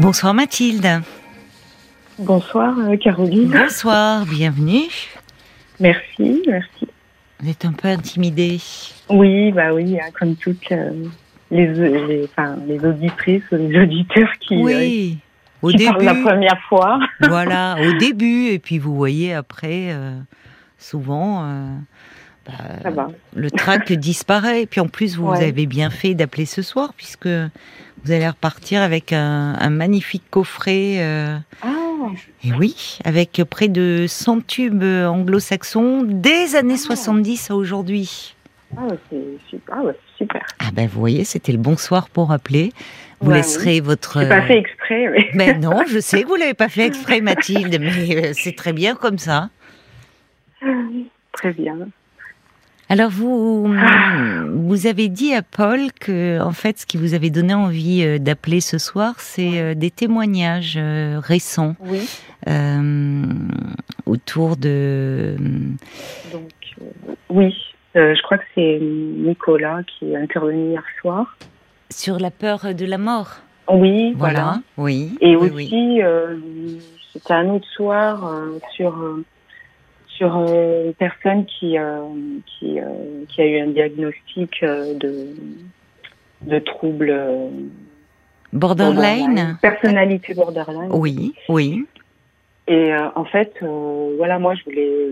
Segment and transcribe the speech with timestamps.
[0.00, 1.02] Bonsoir Mathilde.
[2.18, 3.48] Bonsoir euh, Caroline.
[3.48, 4.90] Bonsoir, bienvenue.
[5.78, 6.88] Merci, merci.
[7.38, 8.58] Vous êtes un peu intimidée.
[9.08, 10.90] Oui, bah oui, hein, comme toutes euh,
[11.52, 15.18] les, les, enfin, les auditrices ou les auditeurs qui, Oui,
[15.62, 15.90] au euh, qui début.
[15.92, 16.98] parlent la première fois.
[17.28, 20.18] Voilà, au début, et puis vous voyez après, euh,
[20.76, 21.48] souvent,
[22.46, 24.62] bah, le trac disparaît.
[24.62, 27.28] Et puis en plus, vous, avez bien fait d'appeler ce soir, puisque
[28.04, 30.96] vous allez repartir avec un, un magnifique coffret.
[30.98, 31.70] euh, Ah,
[32.44, 38.34] et oui, avec près de 100 tubes anglo-saxons des années 70 à aujourd'hui.
[38.76, 39.74] ah ouais, c'est super.
[39.78, 40.42] Ah ouais, c'est super.
[40.58, 42.72] Ah ben vous voyez, c'était le bon soir pour appeler.
[43.20, 44.20] Vous Ouais, laisserez votre...
[44.20, 47.20] J'ai pas fait exprès, mais Mais non, je sais que vous l'avez pas fait exprès,
[47.22, 49.48] Mathilde, mais euh, c'est très bien comme ça.
[51.32, 51.76] très bien.
[52.90, 53.66] Alors vous,
[54.52, 58.18] vous avez dit à Paul que, en fait, ce qui vous avait donné envie euh,
[58.18, 62.06] d'appeler ce soir, c'est euh, des témoignages euh, récents Oui,
[62.48, 63.22] euh,
[64.06, 65.34] autour de.
[66.32, 66.50] donc
[67.30, 67.54] oui.
[67.96, 71.36] Euh, je crois que c'est Nicolas qui est intervenu hier soir.
[71.90, 73.36] sur la peur de la mort.
[73.70, 74.40] Oui, Voilà.
[74.42, 74.60] voilà.
[74.76, 75.16] Oui.
[75.20, 76.02] Et oui, aussi, oui.
[76.02, 76.36] euh,
[77.12, 78.30] c'était un autre soir
[78.74, 78.94] sur
[80.16, 82.02] sur euh, une personne qui euh,
[82.46, 85.28] qui euh, qui a eu un diagnostic de
[86.42, 87.14] de troubles
[88.52, 89.58] Borderline?
[89.60, 90.90] personnalité borderline.
[90.90, 91.86] Oui, oui.
[92.66, 95.10] Et en fait, voilà, moi, je voulais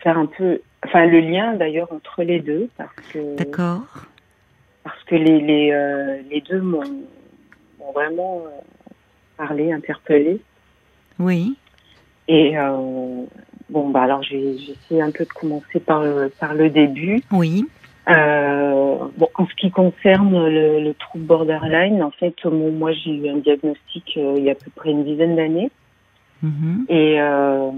[0.00, 4.06] faire un peu, enfin, le lien d'ailleurs entre les deux parce que D'accord.
[4.84, 6.82] parce que les les les deux m'ont
[7.94, 8.44] vraiment
[9.36, 10.40] parlé, interpellé.
[11.18, 11.56] Oui.
[12.28, 13.24] Et euh,
[13.70, 17.22] bon, bah alors essayé un peu de commencer par le, par le début.
[17.32, 17.64] Oui.
[18.08, 23.10] Euh, bon, en ce qui concerne le, le trouble borderline, en fait, bon, moi j'ai
[23.10, 25.70] eu un diagnostic euh, il y a à peu près une dizaine d'années,
[26.42, 26.84] Mhm.
[26.88, 27.70] et euh,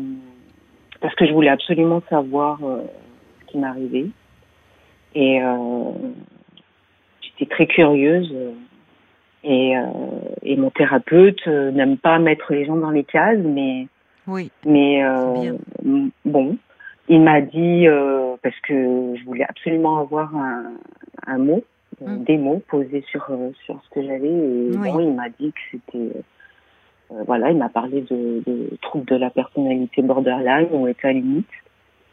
[1.00, 2.82] parce que je voulais absolument savoir euh,
[3.40, 4.06] ce qui m'arrivait,
[5.14, 5.92] et euh,
[7.22, 8.30] j'étais très curieuse.
[8.34, 8.52] euh,
[9.44, 9.82] et, euh,
[10.42, 13.86] et mon thérapeute euh, n'aime pas mettre les gens dans les cases, mais
[14.28, 14.50] Oui.
[14.64, 15.56] mais euh,
[16.24, 16.56] bon,
[17.08, 20.72] il m'a dit euh, parce que je voulais absolument avoir un,
[21.26, 21.64] un mot,
[22.00, 22.22] Mm.
[22.24, 24.28] des mots posés sur euh, sur ce que j'avais.
[24.28, 24.92] Et Oui.
[24.92, 26.12] bon, il m'a dit que c'était
[27.10, 31.48] euh, voilà, il m'a parlé de, de troubles de la personnalité borderline ou état limite.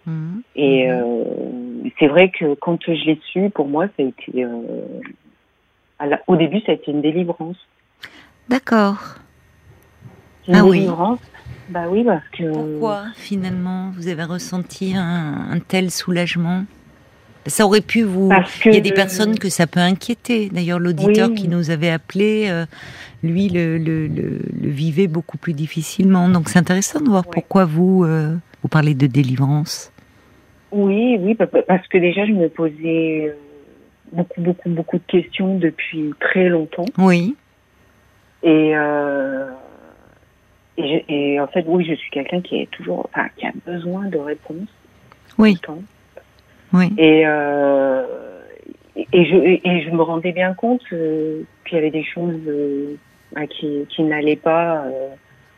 [0.08, 0.42] Mhm.
[0.56, 1.24] Et euh,
[2.00, 4.44] c'est vrai que quand je l'ai su, pour moi, ça a été
[6.00, 7.58] à la- au début, ça a été une délivrance.
[8.50, 9.18] D'accord.
[10.47, 10.88] Une Ah oui.
[11.70, 16.66] Bah oui, parce que Pourquoi finalement vous avez ressenti un, un tel soulagement?
[17.48, 18.30] Ça aurait pu vous.
[18.66, 20.50] Il y a des personnes que ça peut inquiéter.
[20.50, 21.36] D'ailleurs, l'auditeur Oui.
[21.36, 22.66] qui nous avait appelé, euh,
[23.22, 26.28] lui, le, le, le, le vivait beaucoup plus difficilement.
[26.28, 29.92] Donc, c'est intéressant de voir pourquoi vous euh, vous parlez de délivrance.
[30.72, 33.34] Oui, oui, pa- pa- parce que déjà, je me posais euh,
[34.12, 36.86] beaucoup, beaucoup, beaucoup de questions depuis très longtemps.
[36.97, 37.36] Oui.
[38.42, 39.46] Et, euh,
[40.78, 43.52] et, je- et en fait, oui, je suis quelqu'un qui est toujours, enfin, qui a
[43.66, 44.69] besoin de réponses
[45.38, 45.58] Oui.
[45.58, 45.81] temps.
[46.74, 46.91] Oui.
[46.97, 48.41] Et, euh,
[48.96, 52.96] et, je, et, je me rendais bien compte euh, qu'il y avait des choses euh,
[53.34, 55.09] bah, qui, qui n'allaient pas euh,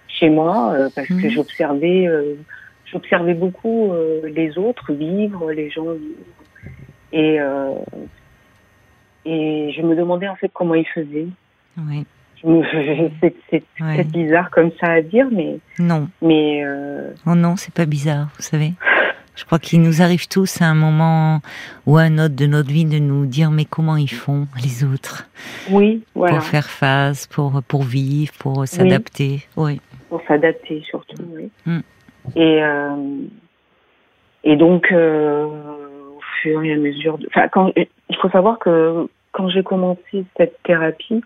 [0.07, 1.29] chez moi euh, parce que Mhm.
[1.31, 2.35] j'observais, euh,
[2.85, 6.25] j'observais beaucoup euh, les autres vivre, les gens vivre,
[7.11, 7.73] et euh,
[9.25, 11.27] et je me demandais en fait comment ils faisaient.
[11.77, 12.06] Oui.
[13.49, 13.95] C'est Ouais.
[13.95, 16.07] peut-être bizarre comme ça à dire, mais Non.
[16.21, 18.71] mais euh, Oh non, c'est pas bizarre, vous savez.
[19.35, 21.41] Je crois qu'il nous arrive tous à un moment
[21.85, 24.83] ou à un autre de notre vie de nous dire mais comment ils font les
[24.83, 25.27] autres?
[25.69, 29.41] Oui, voilà, pour faire face, pour pour vivre, pour s'adapter.
[29.55, 29.79] Oui.
[30.09, 31.21] pour s'adapter surtout.
[31.35, 31.51] Oui.
[31.67, 31.79] Mm.
[32.35, 32.95] Et euh,
[34.43, 39.49] et donc euh, au fur et à mesure, de, quand il faut savoir que quand
[39.49, 41.21] j'ai commencé cette thérapie,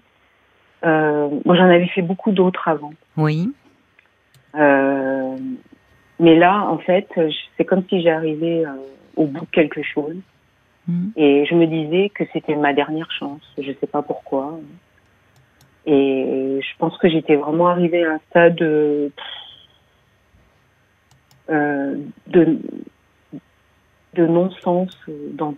[0.84, 2.94] euh, moi j'en avais fait beaucoup d'autres avant.
[3.18, 3.51] Oui.
[4.56, 5.38] Euh,
[6.19, 7.07] mais là, en fait,
[7.57, 8.74] c'est comme si j'arrivais euh,
[9.16, 10.18] au bout de quelque chose.
[10.88, 11.10] Mm.
[11.16, 13.42] Et je me disais que c'était ma dernière chance.
[13.57, 14.60] Je sais pas pourquoi.
[15.86, 19.12] Et je pense que j'étais vraiment arrivée à un stade de,
[21.50, 21.95] euh,
[22.27, 22.60] de,
[24.13, 24.95] de non-sens
[25.34, 25.56] dans,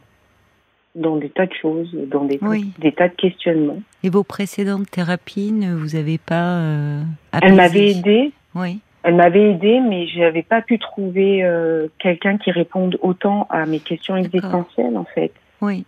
[0.96, 2.72] dans des tas de choses, dans des, Oui.
[2.78, 3.82] des tas de questionnements.
[4.04, 7.04] Et vos précédentes thérapies ne vous avez pas euh,
[7.42, 8.32] Elle m'avait aidée.
[8.54, 8.80] Oui.
[9.04, 13.66] Elle m'avait aidée, mais je n'avais pas pu trouver euh, quelqu'un qui réponde autant à
[13.66, 15.34] mes questions existentielles, en fait.
[15.62, 15.86] Oui.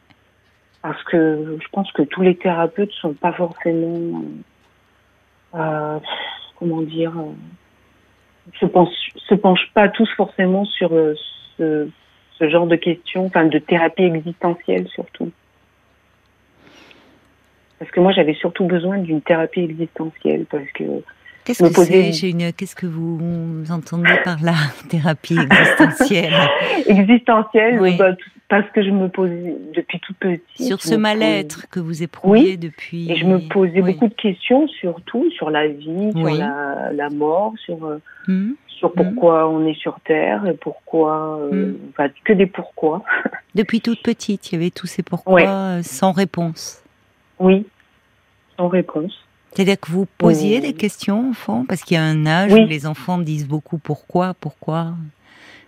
[0.81, 4.24] Parce que je pense que tous les thérapeutes sont pas forcément,
[5.54, 6.00] euh,
[6.60, 10.92] comment dire, euh, se, penche, se penchent pas tous forcément sur
[11.57, 11.88] ce,
[12.38, 15.32] ce genre de questions, enfin de thérapie existentielle surtout.
[17.80, 20.84] Parce que moi, j'avais surtout besoin d'une thérapie existentielle parce que
[21.46, 22.52] Qu'est-ce que c'est une...
[22.54, 23.20] Qu'est-ce que vous
[23.70, 24.56] entendez par la
[24.90, 26.34] thérapie existentielle?
[26.88, 27.96] Existentielle, oui.
[27.98, 28.16] bah,
[28.50, 30.66] parce que je me posais depuis tout petit.
[30.66, 32.58] Sur ce mal-être que vous éprouviez oui.
[32.58, 33.12] depuis.
[33.12, 33.94] Et je me posais oui.
[33.94, 37.78] beaucoup de questions, surtout sur la vie, sur la, la, mort, sur
[38.28, 38.52] mmh.
[38.77, 39.54] Sur pourquoi mmh.
[39.54, 41.77] on est sur Terre et pourquoi, euh, mmh.
[41.89, 43.04] enfin, que des pourquoi.
[43.56, 46.83] Depuis toute petite, il y avait tous ces pourquoi euh, sans réponse.
[47.39, 47.66] Oui,
[48.57, 49.13] sans réponse.
[49.51, 52.63] C'est-à-dire que vous posiez des questions, enfant, parce qu'il y a un âge oui.
[52.63, 54.94] où les enfants disent beaucoup pourquoi, pourquoi.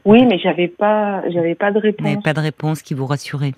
[0.03, 2.01] Oui, mais j'avais pas, j'avais pas de réponse.
[2.01, 3.53] Vous n'avez pas de réponse qui vous rassurait.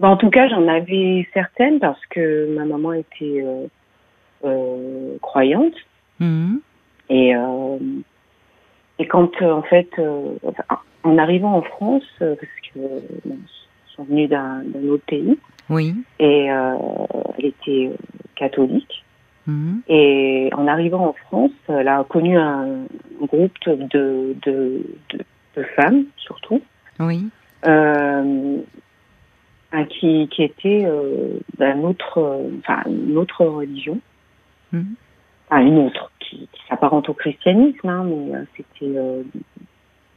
[0.00, 3.66] Ben, en tout cas, j'en avais certaines parce que ma maman était euh,
[4.44, 5.74] euh, croyante.
[6.18, 6.56] Mmh.
[7.08, 7.78] Et euh,
[9.02, 9.90] et quand en fait,
[11.02, 12.78] en arrivant en France, parce que
[13.24, 15.36] bon, ils sont venus d'un autre pays.
[15.68, 15.94] Oui.
[16.20, 17.90] Et elle était
[18.36, 19.04] catholique.
[19.46, 19.78] Mmh.
[19.88, 22.84] Et en arrivant en France, elle a connu un
[23.20, 25.18] groupe de, de, de,
[25.56, 26.62] de femmes, surtout.
[27.00, 27.26] Oui.
[27.66, 28.58] Euh,
[29.88, 33.98] qui, qui était euh, d'un autre, enfin, une autre religion.
[34.72, 34.82] Mmh.
[35.52, 38.98] Enfin, une autre, qui, qui s'apparente au christianisme, hein, mais euh, c'était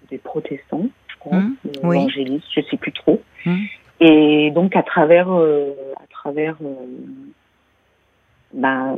[0.09, 1.55] des protestants, je crois, mmh.
[1.83, 1.97] oui.
[1.97, 3.21] évangélistes, je sais plus trop.
[3.99, 6.55] Et donc, à travers, à travers
[8.53, 8.95] ben,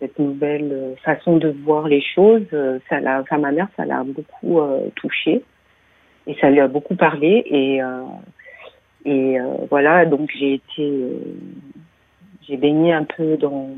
[0.00, 2.46] cette nouvelle façon de voir les choses,
[2.88, 5.42] ça l'a, enfin, ma mère, ça l'a beaucoup euh, touchée
[6.26, 8.02] et ça lui a beaucoup parlé et euh,
[9.04, 11.02] et euh, voilà donc j'ai été
[12.46, 13.70] j'ai baigné un peu dans,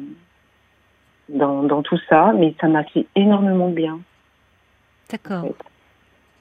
[1.28, 4.00] dans dans tout ça, mais ça m'a fait énormément bien.
[5.10, 5.44] D'accord.
[5.44, 5.56] En fait.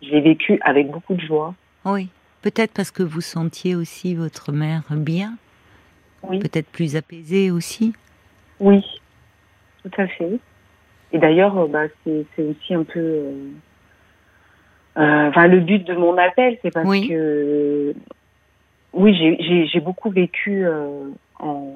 [0.01, 1.53] Je l'ai vécu avec beaucoup de joie.
[1.85, 2.09] Oui,
[2.41, 5.35] peut-être parce que vous sentiez aussi votre mère bien.
[6.23, 6.39] Oui.
[6.39, 7.93] Peut-être plus apaisée aussi.
[8.59, 8.83] Oui,
[9.83, 10.39] tout à fait.
[11.11, 12.99] Et d'ailleurs, bah, c'est aussi un peu.
[12.99, 13.51] Euh,
[15.29, 17.09] enfin, le but de mon appel, c'est parce oui.
[17.09, 17.93] que.
[18.93, 19.15] Oui,
[19.71, 21.75] j'ai beaucoup vécu euh, en,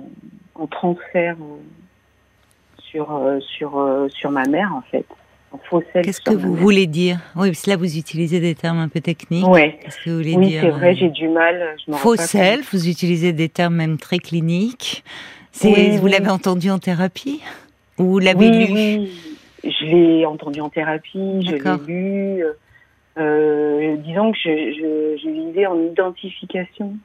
[0.56, 1.62] en, transfert euh,
[2.96, 5.06] sur, sur, sur ma mère, en fait.
[6.04, 7.20] Qu'est-ce que vous voulez dire?
[7.36, 9.48] Oui, parce que là, vous utilisez des termes un peu techniques.
[9.48, 9.78] Ouais.
[9.82, 11.76] Qu'est-ce que vous voulez oui, dire c'est vrai, j'ai du mal.
[11.94, 15.04] Faux self, vous utilisez des termes même très cliniques.
[15.64, 16.12] Oui, vous oui.
[16.12, 17.42] l'avez entendu en thérapie?
[17.98, 18.74] Ou vous l'avez oui, lu?
[18.74, 19.12] Oui,
[19.64, 22.44] je l'ai entendu en thérapie, je l'ai lu.
[23.18, 26.98] Euh, disons que je, je, je vivais en identification.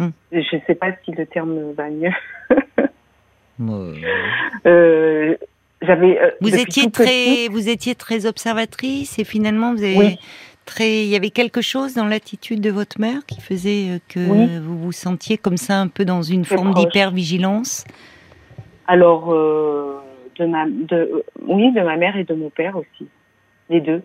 [0.00, 0.12] Hum.
[0.32, 2.12] Je ne sais pas si le terme va mieux.
[3.60, 3.94] euh...
[4.66, 5.36] Euh,
[5.82, 6.20] j'avais.
[6.20, 10.18] Euh, vous étiez très, petit, vous étiez très observatrice et finalement vous avez oui.
[10.64, 11.04] très.
[11.04, 14.58] Il y avait quelque chose dans l'attitude de votre mère qui faisait que oui.
[14.58, 17.84] vous vous sentiez comme ça un peu dans une forme d'hyper-vigilance?
[18.86, 20.00] Alors, euh,
[20.38, 23.06] de ma, de, oui, de ma mère et de mon père aussi,
[23.70, 24.02] les deux.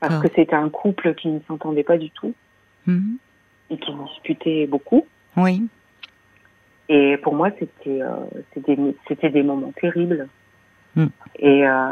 [0.00, 2.34] Parce que c'était un couple qui ne s'entendait pas du tout
[2.86, 3.16] mm -hmm.
[3.74, 5.06] et qui disputait beaucoup.
[5.36, 5.62] Oui.
[6.88, 8.08] Et pour moi, c'était euh,
[9.08, 10.28] c'était des moments terribles.
[10.96, 11.06] Mm.
[11.38, 11.88] Et, euh,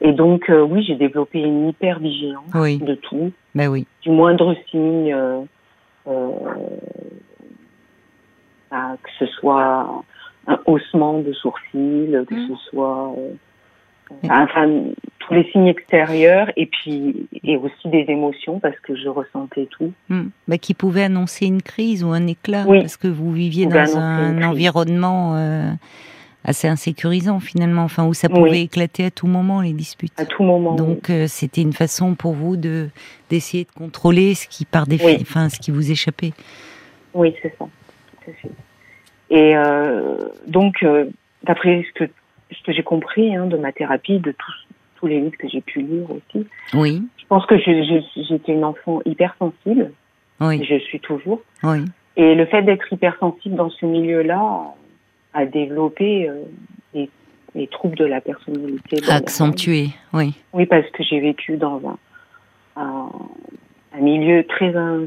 [0.00, 2.78] et donc, euh, oui, j'ai développé une hyper vigilance oui.
[2.78, 3.32] de tout.
[3.54, 3.86] Ben oui.
[4.02, 5.42] Du moindre signe, euh,
[8.70, 10.04] bah, que ce soit
[10.46, 12.48] un haussement de sourcils, que Mm.
[12.48, 13.14] ce soit
[14.24, 14.68] enfin
[15.18, 19.92] tous les signes extérieurs et puis et aussi des émotions parce que je ressentais tout.
[20.08, 20.22] Mmh.
[20.48, 22.80] Bah, qui pouvait annoncer une crise ou un éclat oui.
[22.80, 25.70] parce que vous viviez dans un environnement euh,
[26.44, 28.60] assez insécurisant finalement, enfin où ça pouvait oui.
[28.62, 30.12] éclater à tout moment les disputes.
[30.18, 30.74] À tout moment.
[30.74, 32.88] Donc euh, c'était une façon pour vous de
[33.30, 36.32] d'essayer de contrôler ce qui par défi, enfin ce qui vous échappait.
[37.14, 37.64] Oui, c'est ça.
[38.24, 38.50] Tout à fait.
[39.30, 40.84] Et euh, donc
[41.44, 42.10] d'après ce que
[42.54, 45.60] ce que j'ai compris hein, de ma thérapie, de tous, tous les livres que j'ai
[45.60, 46.46] pu lire aussi.
[46.74, 47.02] Oui.
[47.18, 49.92] Je pense que j'étais une enfant hypersensible.
[50.40, 50.64] Oui.
[50.64, 51.42] Je suis toujours.
[51.62, 51.84] Oui.
[52.16, 54.74] Et le fait d'être hypersensible dans ce milieu-là
[55.32, 56.44] a développé euh,
[56.94, 57.10] les,
[57.54, 58.98] les, troubles de la personnalité.
[59.10, 60.34] Accentué, oui.
[60.52, 63.10] Oui, parce que j'ai vécu dans un, un,
[63.96, 65.06] un, milieu très in,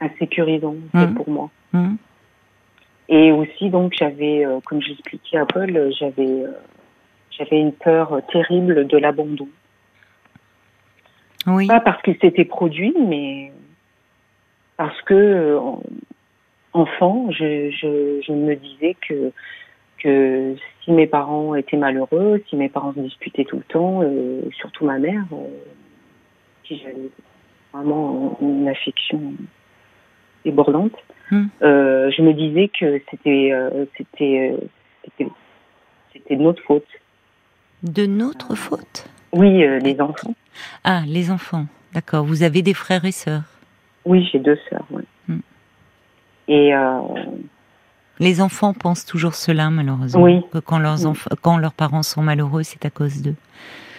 [0.00, 1.14] insécurisant mmh.
[1.14, 1.50] pour moi.
[1.72, 1.94] Mmh.
[3.08, 6.52] Et aussi, donc, j'avais, euh, comme j'expliquais à Paul, j'avais, euh,
[7.30, 9.48] j'avais une peur terrible de l'abandon.
[11.46, 11.66] Oui.
[11.66, 13.52] Pas parce qu'il s'était produit, mais
[14.76, 15.58] parce que, euh,
[16.72, 19.32] enfant, je, je, je, me disais que
[19.98, 24.42] que si mes parents étaient malheureux, si mes parents se disputaient tout le temps, euh,
[24.56, 25.48] surtout ma mère, euh,
[26.62, 27.10] qui j'avais
[27.72, 29.20] vraiment une affection
[30.44, 30.92] débordante,
[31.30, 31.48] Hmm.
[31.60, 34.56] euh, je me disais que c'était euh, c'était euh,
[35.04, 35.30] c'était
[36.10, 36.86] c'était de notre faute.
[37.82, 39.06] De notre faute?
[39.34, 40.34] Oui, les enfants.
[40.84, 41.66] Ah, les enfants.
[41.92, 42.24] D'accord.
[42.24, 43.42] Vous avez des frères et sœurs?
[44.06, 44.86] Oui, j'ai deux sœurs.
[45.28, 45.40] Hmm.
[46.48, 46.72] Et
[48.20, 50.22] Les enfants pensent toujours cela, malheureusement.
[50.22, 50.40] Oui.
[50.50, 51.06] Que quand leurs, Oui.
[51.06, 53.36] enfants, quand leurs parents sont malheureux, c'est à cause d'eux.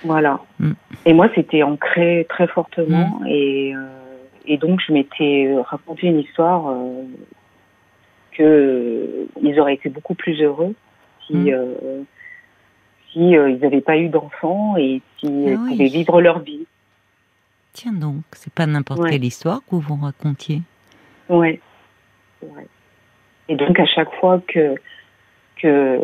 [0.03, 0.39] Voilà.
[0.59, 0.71] Mm.
[1.05, 3.21] Et moi, c'était ancré très fortement.
[3.27, 3.79] Et, euh,
[4.45, 7.03] et donc, je m'étais raconté une histoire euh,
[8.31, 10.73] que euh, ils auraient été beaucoup plus heureux
[11.27, 11.49] si, Mm.
[11.49, 12.01] euh,
[13.11, 15.69] si euh, ils n'avaient pas eu d'enfants et si Ah ils oui.
[15.71, 16.65] pouvaient vivre leur vie.
[17.73, 19.11] Tiens donc, c'est pas n'importe Ouais.
[19.11, 20.61] quelle histoire que vous vous racontiez.
[21.29, 21.59] Ouais.
[23.47, 24.75] Et donc, à chaque fois que.
[25.61, 25.99] que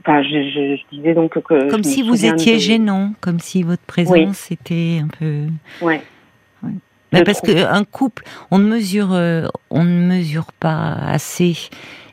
[0.00, 1.70] enfin, je, je, je disais donc que.
[1.70, 5.46] Comme si vous étiez de- gênant, comme si votre présence était un peu.
[5.80, 6.00] Ouais.
[7.14, 11.56] Mais parce qu'un couple, on ne mesure, euh, on ne mesure pas assez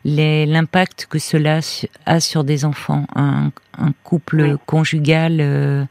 [0.04, 1.60] l'impact que cela
[2.08, 3.06] a sur des enfants.
[3.16, 4.58] Un, un couple Oui.
[4.66, 5.86] conjugal euh,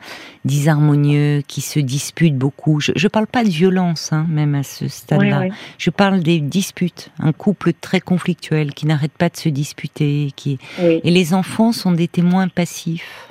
[0.45, 2.81] disharmonieux qui se dispute beaucoup.
[2.81, 5.45] Je ne parle pas de violence, hein, même à ce stade-là.
[5.79, 7.11] Je parle des disputes.
[7.21, 10.33] Un couple très conflictuel qui n'arrête pas de se disputer.
[10.35, 10.59] Qui...
[10.81, 13.29] Et les enfants sont des témoins passifs.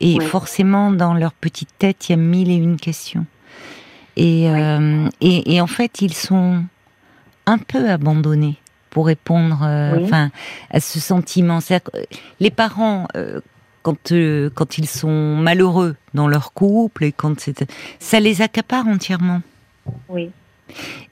[0.00, 3.24] Et forcément, dans leur petite tête, il y a mille et une questions.
[4.16, 4.60] Et, Oui.
[4.60, 6.64] euh, et, et en fait, ils sont
[7.46, 8.56] un peu abandonnés
[8.90, 10.30] pour répondre euh, enfin,
[10.70, 11.60] à ce sentiment.
[11.60, 11.98] C'est-à-dire que
[12.40, 13.40] les parents, euh,
[13.82, 17.34] quand, euh, quand ils sont malheureux dans leur couple, et quand
[17.98, 19.40] ça les accapare entièrement.
[20.08, 20.30] Oui.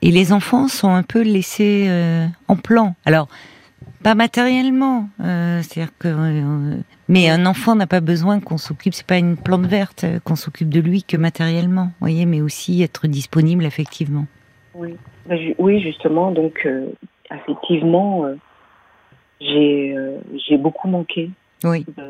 [0.03, 2.95] Et les enfants sont un peu laissés euh, en plan.
[3.05, 3.29] Alors,
[4.03, 6.77] pas matériellement, euh, c'est-à-dire que, euh,
[7.11, 8.95] mais un enfant n'a pas besoin qu'on s'occupe.
[8.95, 12.83] C'est pas une plante verte euh, qu'on s'occupe de lui que matériellement, voyez, mais aussi
[12.83, 14.27] être disponible effectivement.
[14.75, 14.95] Oui,
[15.31, 16.87] ju- oui justement, donc euh,
[17.35, 18.35] effectivement, euh,
[19.41, 21.31] j'ai euh, j'ai beaucoup manqué
[21.65, 22.05] Oui, de,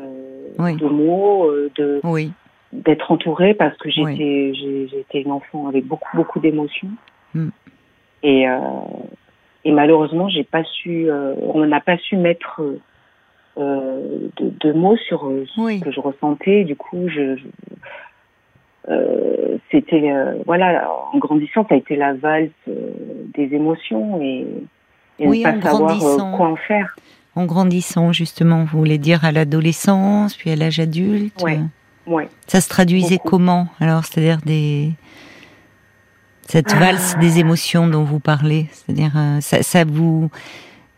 [0.59, 0.75] Oui.
[0.77, 2.31] de mots, de oui,
[2.71, 4.53] d'être entourée parce que j'étais
[4.89, 6.89] j'étais une enfant avec beaucoup beaucoup d'émotions
[7.33, 7.47] Mm.
[8.23, 8.45] et
[9.63, 11.09] et malheureusement j'ai pas su
[11.53, 12.61] on n'a pas su mettre
[13.57, 15.79] euh, de, de mots sur euh, ce Oui.
[15.81, 17.43] que je ressentais du coup je, je-
[18.89, 24.47] euh, c'était euh, voilà en grandissant ça a été la valse des émotions et,
[25.19, 26.37] et Oui, ne en pas savoir grandissant.
[26.37, 26.95] quoi en faire
[27.35, 31.41] en grandissant justement, vous voulez dire à l'adolescence, puis à l'âge adulte.
[31.41, 31.59] Ouais.
[32.05, 33.29] ouais Ça se traduisait Beaucoup.
[33.29, 34.89] comment Alors, c'est-à-dire des
[36.41, 36.79] cette Ah.
[36.79, 40.29] valse des émotions dont vous parlez, c'est-à-dire ça, ça vous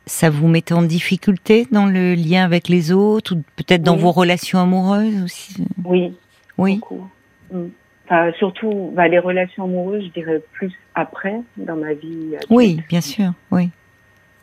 [0.05, 4.01] ça vous mettait en difficulté dans le lien avec les autres, ou peut-être dans Oui.
[4.01, 5.63] vos relations amoureuses aussi?
[5.85, 6.13] oui
[6.57, 7.07] Oui, beaucoup.
[7.51, 7.65] Mm.
[8.05, 12.35] Enfin, surtout bah, les relations amoureuses, je dirais plus après dans ma vie.
[12.35, 12.47] adulte.
[12.49, 13.69] oui, bien sûr, oui.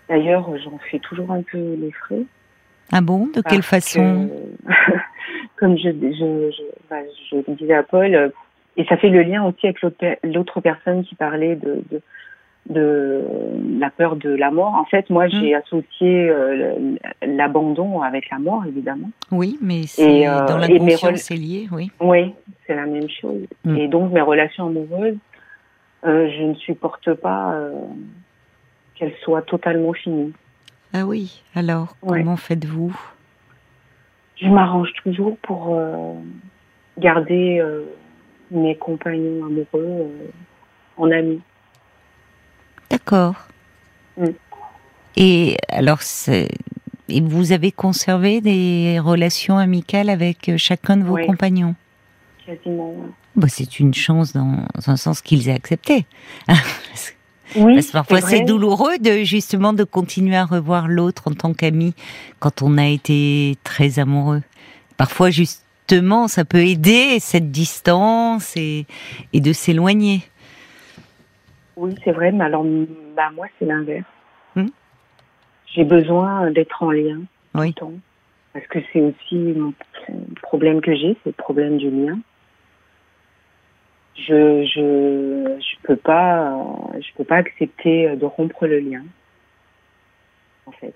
[0.09, 2.23] D'ailleurs, j'en fais toujours un peu les frais.
[2.91, 3.29] Ah bon?
[3.35, 4.29] De quelle façon
[4.67, 4.73] que,
[5.57, 6.97] Comme je, je, je, bah,
[7.31, 8.33] je disais à Paul,
[8.79, 12.01] et ça fait le lien aussi avec l'autre per- l'autre personne qui parlait de, de,
[12.71, 13.23] de
[13.79, 14.75] la peur de la mort.
[14.75, 16.97] En fait, moi, j'ai associé euh,
[17.27, 19.11] l'abandon avec la mort, évidemment.
[19.33, 21.91] Oui, mais c'est euh, dans rel- c'est lié, oui.
[22.01, 22.33] Oui,
[22.67, 23.43] c'est la même chose.
[23.65, 23.77] Mm.
[23.77, 25.17] Et donc mes relations amoureuses,
[26.07, 27.73] euh, je ne supporte pas euh,
[28.95, 30.33] qu'elles soient totalement finies.
[30.95, 31.43] Ah oui.
[31.55, 32.21] Alors, Ouais.
[32.21, 32.97] comment faites-vous?
[34.37, 35.79] Je m'arrange toujours pour
[36.99, 37.63] garder
[38.51, 40.09] mes compagnons amoureux
[40.97, 41.41] en amis.
[42.91, 43.35] D'accord.
[44.17, 44.27] Mm.
[45.17, 46.01] Et alors,
[47.09, 51.27] et vous avez conservé des relations amicales avec euh, chacun de vos Oui.
[51.27, 51.75] compagnons?
[52.47, 52.95] Quasiment.
[53.37, 56.07] bah, C'est une chance dans un sens qu'ils aient accepté.
[57.57, 61.53] Oui, parce que parfois c'est douloureux de justement de continuer à revoir l'autre en tant
[61.53, 61.95] qu'ami
[62.39, 64.43] quand on a été très amoureux.
[64.97, 68.87] Parfois justement ça peut aider cette distance et,
[69.33, 70.23] et de s'éloigner.
[71.81, 72.65] Oui, c'est vrai, mais alors
[73.17, 74.05] bah, moi, c'est l'inverse.
[74.55, 74.67] Hmm.
[75.73, 77.21] J'ai besoin d'être en lien
[77.55, 77.69] tout Oui.
[77.69, 77.93] le temps.
[78.53, 79.73] Parce que c'est aussi mon
[80.43, 82.19] problème que j'ai, c'est le problème du lien.
[84.17, 86.55] Je je je peux pas
[87.01, 89.05] je peux pas accepter de rompre le lien.
[90.67, 90.95] En fait.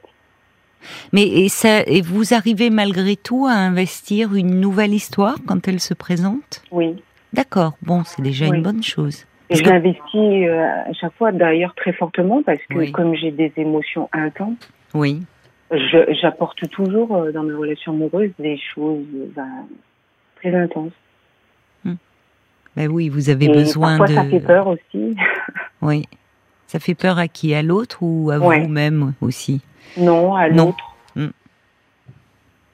[1.15, 5.81] Mais et ça, et vous arrivez malgré tout à investir une nouvelle histoire quand elle
[5.81, 6.63] se présente?
[6.71, 7.03] Oui.
[7.33, 8.59] D'accord, bon, c'est déjà Oui.
[8.59, 9.25] une bonne chose.
[9.55, 12.93] Et je l'investis euh, à chaque fois d'ailleurs très fortement parce que Oui.
[12.93, 15.23] comme j'ai des émotions intenses, Oui,
[15.71, 19.67] J'apporte toujours euh, dans mes relations amoureuses des choses ben,
[20.37, 20.93] très intenses.
[21.85, 21.95] Hmm.
[22.77, 24.31] Ben oui, vous avez besoin parfois, de.
[24.31, 25.17] Ça fait peur aussi.
[25.83, 26.05] oui.
[26.67, 29.63] Ça fait peur à qui À l'autre ou à vous-même aussi?
[29.97, 30.97] Non, à l'autre.
[31.17, 31.31] Hmm.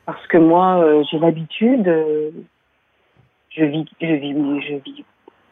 [0.07, 1.87] Parce que moi, euh, j'ai l'habitude.
[1.87, 2.31] Euh,
[3.51, 4.33] je vis, je vis,
[4.69, 5.05] je vis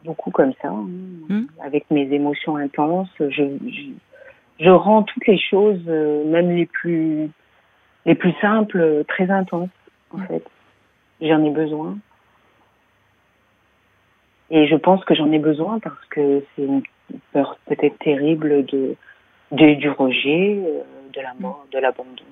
[0.05, 0.87] beaucoup comme ça, hein,
[1.29, 1.45] hmm.
[1.63, 3.09] avec mes émotions intenses.
[3.19, 3.57] Je,
[4.59, 7.29] je rends toutes les choses, euh, même les plus,
[8.05, 9.69] les plus simples, euh, très intenses,
[10.11, 10.43] en fait.
[11.21, 11.97] J'en ai besoin.
[14.51, 16.81] Et je pense que j'en ai besoin parce que c'est une
[17.33, 18.95] peur peut-être terrible de,
[19.51, 20.81] du rejet, euh,
[21.13, 22.23] de la mort, de l'abandon,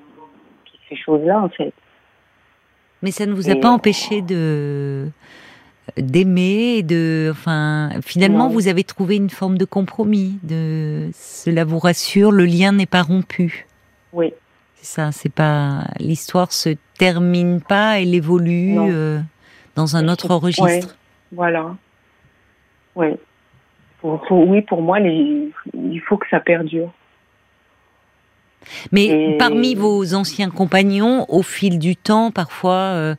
[0.65, 1.73] toutes ces choses-là, en fait.
[3.03, 5.09] Mais ça ne vous a pas empêché de
[5.95, 10.39] d'aimer, de, enfin, finalement, vous avez trouvé une forme de compromis.
[10.43, 13.67] De, cela vous rassure, le lien n'est pas rompu.
[14.13, 14.33] Oui.
[14.75, 19.19] C'est ça, c'est pas l'histoire se termine pas, elle évolue euh,
[19.75, 20.95] dans un autre registre.
[21.31, 21.75] Voilà.
[22.95, 23.07] Oui.
[24.03, 26.91] oui, pour moi, il faut que ça perdure.
[28.91, 33.15] Mais parmi vos anciens compagnons, au fil du temps, parfois, euh,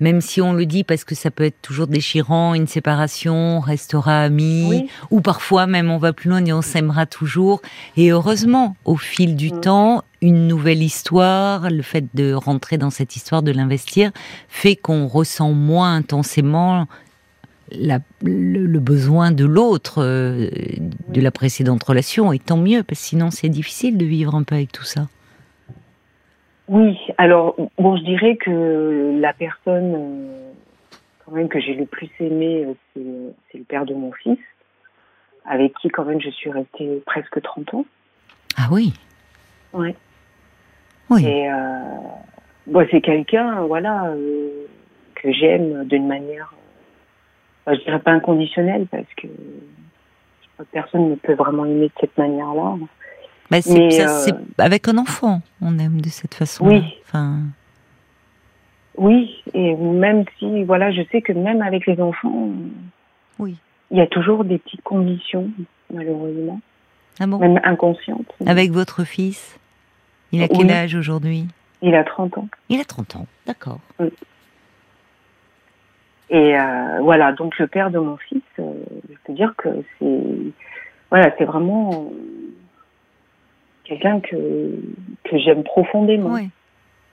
[0.00, 4.22] même si on le dit parce que ça peut être toujours déchirant, une séparation restera
[4.22, 7.62] amie, ou parfois même on va plus loin et on s'aimera toujours.
[7.96, 9.60] Et heureusement, au fil du mm.
[9.60, 14.10] temps, une nouvelle histoire, le fait de rentrer dans cette histoire, de l'investir,
[14.48, 16.86] fait qu'on ressent moins intensément
[17.72, 20.50] le, besoin de l'autre euh,
[21.08, 24.42] de la précédente relation, et tant mieux, parce que sinon c'est difficile de vivre un
[24.42, 25.08] peu avec tout ça.
[26.68, 30.52] Oui, alors bon, je dirais que la personne euh,
[31.24, 34.38] quand même que j'ai le plus aimé, euh, c'est le père de mon fils,
[35.44, 37.86] avec qui quand même je suis restée presque 30 ans.
[38.56, 38.94] Ah oui?
[39.72, 39.94] Ouais.
[41.08, 41.24] Oui.
[41.24, 41.54] Et euh,
[42.66, 44.12] bon, c'est quelqu'un, voilà,
[45.14, 46.52] que j'aime d'une manière,
[47.68, 49.28] je dirais pas inconditionnelle parce que
[50.72, 52.76] personne ne peut vraiment aimer de cette manière-là.
[53.50, 56.66] C'est, euh, avec un enfant, on aime de cette façon.
[56.66, 56.82] Oui.
[57.04, 57.38] Enfin...
[58.96, 62.48] Oui, et même si, voilà, je sais que même avec les enfants,
[63.38, 63.56] oui.
[63.90, 65.50] il y a toujours des petites conditions,
[65.92, 66.60] malheureusement.
[67.20, 67.38] Ah bon?
[67.38, 68.32] Même inconscientes.
[68.46, 69.58] Avec votre fils?
[70.32, 71.46] Il a quel âge aujourd'hui?
[71.82, 72.48] Il a 30 ans.
[72.68, 73.80] Il a 30 ans, d'accord.
[76.30, 78.72] Et euh, voilà, donc le père de mon fils, euh,
[79.08, 80.22] je peux dire que c'est,
[81.10, 82.10] voilà, c'est vraiment
[83.86, 84.36] quelqu'un que,
[85.24, 86.36] que j'aime profondément.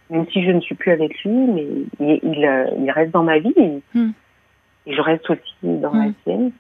[0.09, 1.65] Même si je ne suis plus avec lui, mais
[1.99, 3.53] il, il, reste dans ma vie
[3.93, 4.12] hmm.
[4.86, 6.13] et, je reste aussi dans la hmm.
[6.23, 6.51] sienne.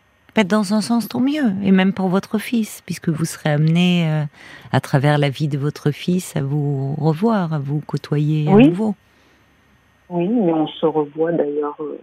[0.47, 4.23] dans un sens, tant mieux, et même pour votre fils, puisque vous serez amené, euh,
[4.71, 8.95] à travers la vie de votre fils, à vous revoir, à vous côtoyer à nouveau.
[10.09, 11.75] Oui, mais on se revoit d'ailleurs.
[11.79, 11.99] Euh,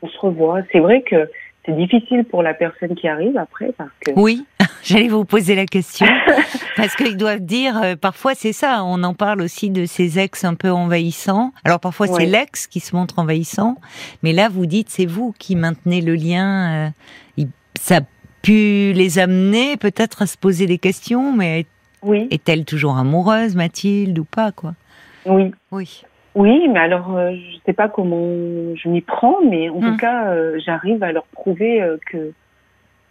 [0.00, 0.60] on se revoit.
[0.72, 1.28] C'est vrai que
[1.64, 4.12] c'est difficile pour la personne qui arrive après parce que.
[4.16, 4.44] Oui,
[4.82, 6.06] j'allais vous poser la question
[6.76, 8.82] parce qu'ils doivent dire euh, parfois c'est ça.
[8.84, 11.52] On en parle aussi de ces ex un peu envahissants.
[11.64, 13.76] Alors parfois c'est l'ex qui se montre envahissant,
[14.22, 16.90] mais là vous dites c'est vous qui maintenez le lien.
[17.38, 17.44] Euh,
[17.80, 18.00] ça a
[18.42, 21.66] pu les amener peut-être à se poser des questions, mais
[22.02, 22.28] oui.
[22.30, 24.74] est-elle toujours amoureuse, Mathilde, ou pas quoi?
[25.24, 25.52] Oui.
[25.70, 26.02] Oui.
[26.34, 28.24] Oui, mais alors euh, je sais pas comment
[28.74, 29.96] je m'y prends, mais en tout hum.
[29.98, 31.98] cas, euh, j'arrive à leur prouver euh,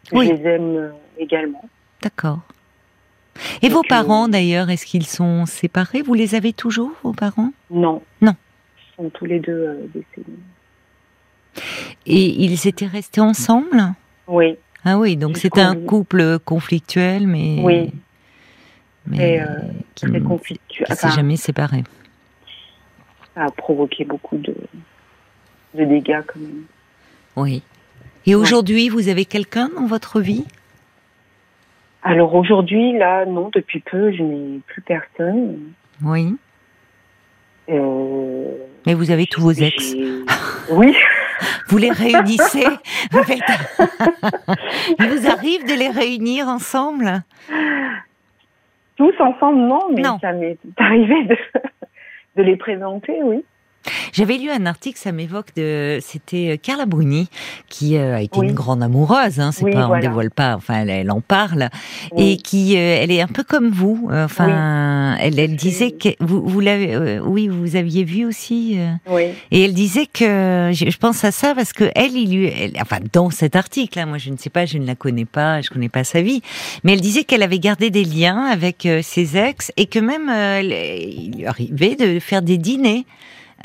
[0.09, 1.63] que, je les aime également.
[2.01, 2.39] D'accord.
[3.61, 6.01] Et vos parents d'ailleurs, est-ce qu'ils sont séparés?
[6.01, 7.51] Vous les avez toujours, vos parents?
[7.69, 8.01] Non.
[8.21, 8.35] Non.
[8.77, 10.37] Ils sont tous les deux décédés.
[12.05, 13.93] Et ils étaient restés ensemble?
[14.27, 14.57] Oui.
[14.83, 17.59] Ah oui, donc c'était un couple conflictuel, mais.
[17.61, 17.91] Oui.
[19.05, 19.41] Mais
[19.95, 20.87] qui très conflictuel.
[20.87, 21.83] Qui s'est jamais séparé
[23.33, 24.55] ça a provoqué beaucoup de,
[25.73, 26.63] de dégâts quand même.
[27.35, 27.63] Oui.
[28.25, 30.45] Et aujourd'hui, vous avez quelqu'un dans votre vie?
[32.03, 35.59] Alors aujourd'hui, là, non, depuis peu, je n'ai plus personne.
[36.03, 36.35] Oui.
[37.69, 38.45] Euh,
[38.85, 39.95] Mais vous avez tous vos ex.
[40.71, 40.95] Oui.
[41.67, 42.65] Vous les réunissez
[43.11, 47.23] Il vous arrive de les réunir ensemble?
[48.95, 51.35] Tous ensemble, non, mais ça m'est arrivé de,
[52.37, 53.43] de les présenter, oui.
[54.13, 57.29] J'avais lu un article, ça m'évoque de, c'était Carla Bruni
[57.69, 59.39] qui a été une grande amoureuse.
[59.39, 60.55] Hein, c'est pas, on dévoile pas.
[60.55, 61.69] Enfin, elle, en parle
[62.17, 64.09] et qui, elle est un peu comme vous.
[64.11, 68.77] Enfin, elle, elle disait que vous, vous l'avez, oui, vous aviez vu aussi.
[69.09, 69.29] oui.
[69.51, 73.29] Et elle disait que, je, pense à ça parce que elle, il lui, enfin, dans
[73.29, 75.89] cet article, hein, moi, je ne sais pas, je ne la connais pas, je connais
[75.89, 76.41] pas sa vie,
[76.83, 81.37] mais elle disait qu'elle avait gardé des liens avec ses ex et que même il
[81.37, 83.05] lui arrivait de faire des dîners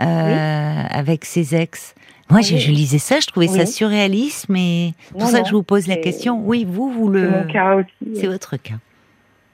[0.00, 1.94] euh, avec ses ex.
[2.28, 5.62] Moi, je, lisais ça, je trouvais ça surréaliste, mais c'est pour ça que je vous
[5.62, 6.40] pose la question.
[6.44, 7.30] Oui, vous, vous le.
[7.30, 8.20] C'est mon cas aussi.
[8.20, 8.74] C'est votre cas.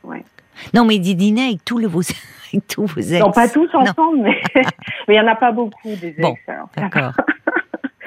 [0.03, 0.25] Ouais.
[0.73, 2.01] Non, mais des dîners avec tous, vos,
[2.53, 3.21] avec tous vos ex.
[3.21, 4.41] Non, pas tous ensemble, mais
[5.09, 6.21] il n'y en a pas beaucoup des ex.
[6.21, 6.35] Bon,
[6.77, 7.13] d'accord.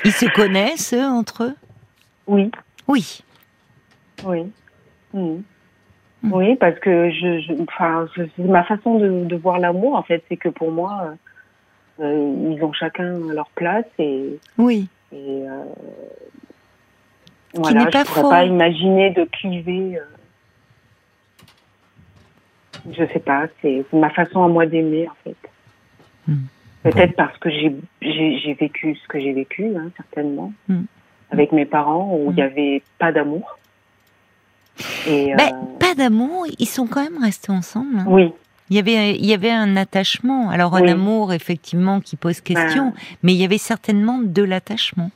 [0.04, 1.56] Ils se connaissent eux, entre eux?
[2.28, 2.52] Oui.
[2.88, 3.24] Oui.
[4.24, 4.52] Oui.
[5.14, 5.42] Mmh.
[6.32, 8.08] Oui, parce que je, je enfin,
[8.40, 11.16] ma façon de, de voir l'amour, en fait, c'est que pour moi, euh,
[12.00, 14.40] ils ont chacun leur place et.
[14.58, 14.88] Oui.
[15.12, 15.64] Et euh,
[17.54, 19.98] voilà, je ne pourrais pas imaginer de cliver.
[19.98, 20.04] Euh,
[22.92, 25.38] je sais pas, c'est ma façon à moi d'aimer, en fait.
[26.28, 26.46] Hmm.
[26.84, 30.84] Peut-être parce que j'ai vécu ce que j'ai vécu, hein, certainement, hmm.
[31.32, 32.46] avec mes parents où il n'y hmm.
[32.46, 33.58] avait pas d'amour.
[35.08, 35.38] Et, euh,
[35.80, 38.00] Pas d'amour, ils sont quand même restés ensemble.
[38.00, 38.06] Hein.
[38.08, 38.34] Oui.
[38.70, 40.50] Il y avait, il y avait un attachement.
[40.50, 42.94] Alors un amour effectivement qui pose question, ben.
[43.24, 45.12] mais il y avait certainement de l'attachement.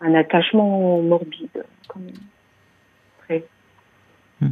[0.00, 2.14] Un attachement morbide, quand même.
[3.26, 3.44] Très.
[4.40, 4.50] Hmm.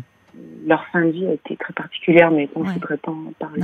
[0.67, 3.63] Leur fin de vie a été très particulière, mais on ne voudrait pas en parler.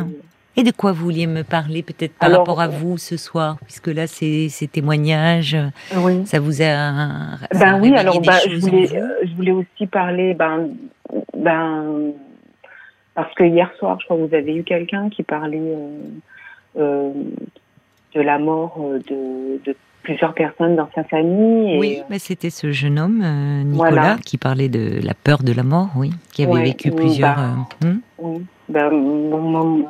[0.54, 3.86] Et de quoi vous vouliez me parler, peut-être par rapport à vous ce soir, puisque
[3.86, 5.56] là, ces, ces témoignages,
[5.96, 6.26] oui.
[6.26, 7.38] ça vous a.
[7.58, 10.68] ben oui, alors ben, je, voulais, euh, je voulais aussi parler, ben,
[11.34, 12.12] ben,
[13.14, 15.98] parce que hier soir, je crois que vous avez eu quelqu'un qui parlait euh,
[16.78, 17.12] euh,
[18.14, 21.74] de la mort de, de, plusieurs personnes dans sa famille.
[21.74, 23.22] Et, oui, mais c'était ce jeune homme,
[23.64, 27.36] Nicolas, qui parlait de la peur de la mort, oui, qui avait vécu plusieurs.
[27.80, 28.00] Ben, hmm?
[28.18, 29.86] Oui, ben, mon,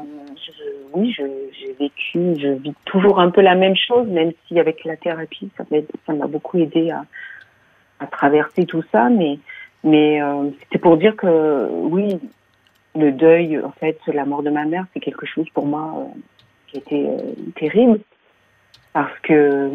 [0.94, 4.96] oui, j'ai vécu, je vis toujours un peu la même chose, même si avec la
[4.96, 7.04] thérapie, ça m'a beaucoup aidé à,
[8.00, 9.08] à, traverser tout ça.
[9.08, 9.38] Mais,
[9.84, 12.18] mais euh, c'était pour dire que oui,
[12.94, 16.18] le deuil, en fait, la mort de ma mère, c'est quelque chose pour moi euh,
[16.66, 18.00] qui était euh, terrible
[18.92, 19.70] parce que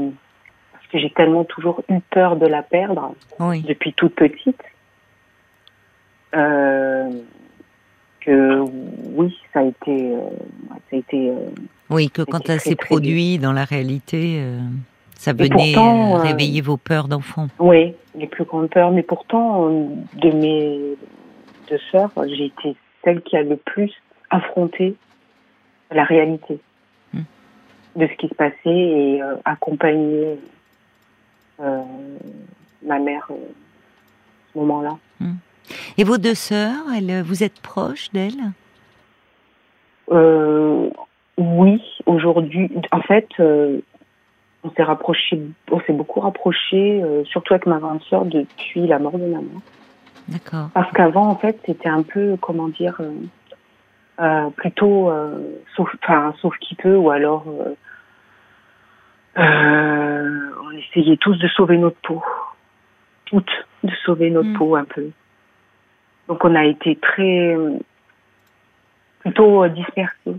[0.74, 4.62] parce que j'ai tellement toujours eu peur de la perdre depuis toute petite.
[8.28, 8.66] Euh,
[9.16, 10.20] oui, ça a été, euh,
[10.90, 11.30] ça a été.
[11.30, 11.50] Euh,
[11.90, 14.44] oui, que quand ça s'est produit dans la réalité,
[15.16, 15.76] ça venait
[16.20, 17.48] réveiller vos peurs d'enfant.
[17.60, 20.98] Oui, les plus grandes peurs, mais pourtant de mes
[21.70, 22.76] deux sœurs, j'ai été
[23.08, 23.94] celle qui a le plus
[24.30, 24.96] affronté
[25.92, 26.60] la réalité
[27.14, 27.22] hmm.
[27.96, 30.38] de ce qui se passait et accompagné
[31.60, 33.34] ma mère à
[34.54, 34.98] ce moment-là.
[35.22, 35.36] Hmm.
[35.98, 38.52] Et vos deux sœurs, elles, vous êtes proches d'elles?
[40.12, 40.90] Euh,
[41.38, 42.70] Oui, aujourd'hui.
[42.92, 43.80] En fait, euh,
[44.64, 45.42] on s'est rapproché,
[45.72, 49.40] on s'est beaucoup rapproché, euh, surtout avec ma grande sœur depuis la mort de ma
[49.40, 49.62] mère.
[50.28, 50.70] D'accord.
[50.74, 53.00] Parce qu'avant, en fait, c'était un peu, comment dire,
[54.58, 55.12] plutôt
[55.76, 57.46] sauf, enfin, sauf qui peut, ou alors
[59.38, 62.24] on essayait tous de sauver notre peau,
[63.26, 64.58] toutes de sauver notre hmm.
[64.58, 65.12] peau un peu.
[66.28, 67.56] Donc on a été très
[69.20, 70.36] plutôt euh, dispersés.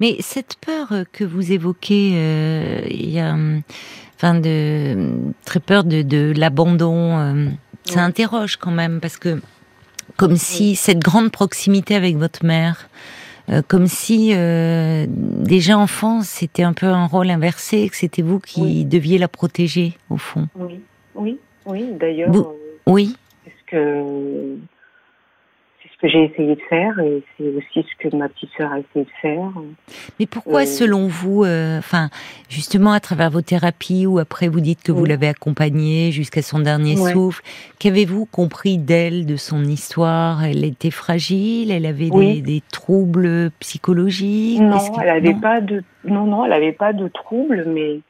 [0.00, 3.36] Mais cette peur que vous évoquez, euh, il y a,
[4.16, 5.10] enfin, de
[5.44, 7.18] très peur de, de l'abandon.
[7.18, 7.48] Euh,
[7.84, 9.40] ça interroge quand même parce que,
[10.16, 12.88] comme si cette grande proximité avec votre mère,
[13.68, 14.34] comme si
[15.06, 19.96] déjà enfant c'était un peu un rôle inversé, que c'était vous qui deviez la protéger
[20.10, 20.48] au fond.
[20.56, 20.80] Oui,
[21.14, 21.86] oui, oui.
[21.96, 22.32] D'ailleurs.
[22.88, 23.14] Oui
[23.66, 24.75] que c'est
[25.96, 28.78] ce que j'ai essayé de faire et c'est aussi ce que ma petite sœur a
[28.78, 29.50] essayé de faire.
[30.20, 32.10] Mais pourquoi, euh, selon vous, euh, enfin,
[32.48, 36.58] justement à travers vos thérapies ou après vous dites que vous l'avez accompagnée jusqu'à son
[36.58, 37.42] dernier souffle,
[37.78, 40.44] qu'avez-vous compris d'elle, de son histoire?
[40.44, 44.60] Elle était fragile, elle avait des, troubles psychologiques?
[44.60, 48.00] Non, elle avait pas de, non, non, elle avait pas de troubles, mais,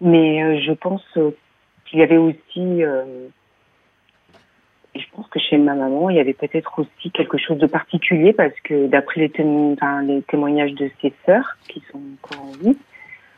[0.00, 1.02] mais euh, je pense
[1.86, 2.82] qu'il y avait aussi
[4.94, 8.32] je pense que chez ma maman, il y avait peut-être aussi quelque chose de particulier
[8.32, 9.32] parce que d'après les,
[10.06, 12.76] les, témoignages de ses sœurs qui sont encore en vie,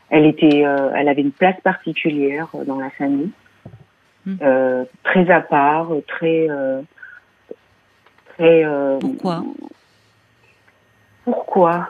[0.09, 3.29] elle était, euh, elle avait une place particulière dans la famille,
[4.25, 4.35] hmm.
[4.41, 6.81] euh, très à part, très, euh,
[8.35, 8.65] très.
[8.99, 9.43] Pourquoi?
[11.25, 11.87] Pourquoi?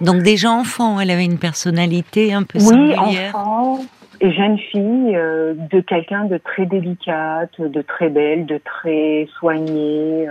[0.00, 3.34] Donc déjà enfant, elle avait une personnalité un peu Oui, singulière.
[3.36, 3.80] enfant
[4.22, 10.28] et jeune fille, euh, de quelqu'un de très délicate, de très belle, de très soignée.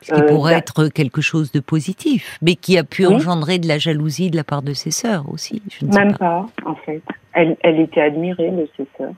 [0.00, 3.14] Ce qui Euh, pourrait bah- être quelque chose de positif, mais qui a pu Oui.
[3.16, 5.62] engendrer de la jalousie de la part de ses sœurs aussi.
[5.70, 6.46] Je ne sais Même pas.
[6.62, 7.02] pas, en fait.
[7.34, 9.12] Elle, elle était admirée de ses sœurs.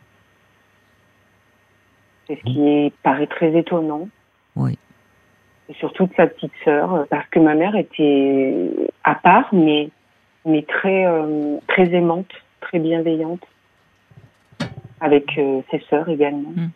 [2.26, 4.08] C'est ce qui paraît très étonnant.
[4.56, 4.76] Oui.
[5.68, 8.70] Et surtout de sa petite sœur, parce que ma mère était
[9.04, 9.90] à part, mais,
[10.44, 13.40] mais très, euh, très aimante, très bienveillante,
[15.02, 16.52] avec euh, ses sœurs également.
[16.56, 16.68] Mm.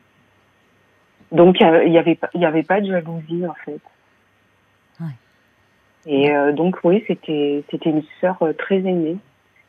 [1.33, 3.81] Donc il n'y avait, y avait pas de jalousie, en fait.
[5.01, 5.07] Ouais.
[6.07, 9.17] Et euh, donc oui, c'était c'était une sœur euh, très aimée.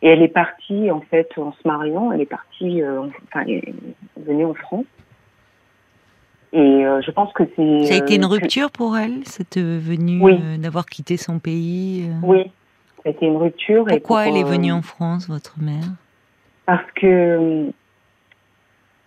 [0.03, 3.41] Et elle est partie en fait en se mariant, elle est partie, euh, en- enfin,
[3.47, 3.73] elle est
[4.17, 4.85] venue en France.
[6.53, 7.85] Et euh, je pense que c'est.
[7.85, 10.39] Ça a été une euh, que- rupture pour elle, cette venue Oui.
[10.41, 12.07] euh, d'avoir quitté son pays.
[12.07, 12.13] euh?
[12.23, 12.43] Oui,
[12.97, 13.89] ça a été une rupture.
[13.89, 15.83] et Pourquoi pour, elle est euh, venue en France, votre mère?
[16.67, 17.71] Parce que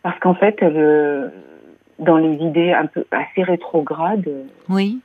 [0.02, 1.28] parce qu'en fait, elle, euh,
[1.98, 5.00] dans les idées un peu assez rétrogrades, euh, Oui,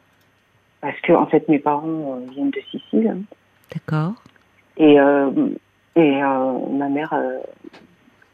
[0.81, 3.21] parce que en fait mes parents euh, viennent de Sicile hein,
[3.73, 4.13] d'accord.
[4.77, 5.31] et euh,
[5.95, 7.39] et euh, ma mère, euh,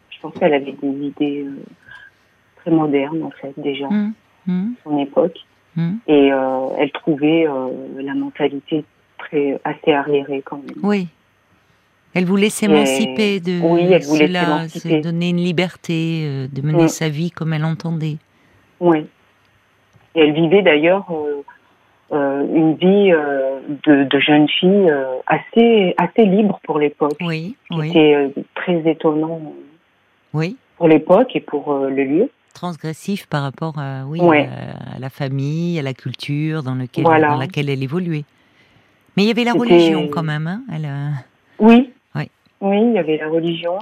[0.10, 1.46] je pense qu'elle avait des idées
[2.58, 4.14] très modernes en fait déjà hum,
[4.48, 5.38] à son époque
[5.78, 6.00] hum.
[6.08, 6.28] et
[6.78, 7.48] elle trouvait
[7.98, 8.84] la mentalité
[9.18, 10.84] très assez arriérée quand même.
[10.84, 11.08] Oui.
[12.14, 16.84] Elle voulait s'émanciper de oui, elle voulait cela, se donner une liberté, euh, de mener
[16.86, 16.90] Mm.
[16.90, 18.18] sa vie comme elle entendait.
[18.80, 19.06] Oui.
[20.16, 21.42] Et elle vivait d'ailleurs euh,
[22.12, 27.16] euh, une vie euh, de, de jeune fille euh, assez assez libre pour l'époque.
[27.22, 29.40] Oui, oui, était euh, très étonnant
[30.34, 30.58] oui.
[30.78, 32.30] pour l'époque et pour euh, le lieu.
[32.54, 34.50] Transgressif par rapport à, oui, Ouais.
[34.92, 37.30] à, à la famille, à la culture dans, lequel, Voilà.
[37.30, 38.26] dans laquelle elle évoluait.
[39.16, 40.48] Mais il y avait la C'était- religion quand même.
[40.48, 40.90] Hein elle,
[41.60, 41.90] Oui.
[42.62, 42.80] Oui.
[42.80, 43.80] Il y avait la religion.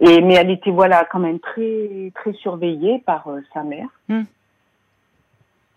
[0.00, 3.88] Et mais elle était voilà quand même très très surveillée par euh, sa mère.
[4.08, 4.22] Hmm.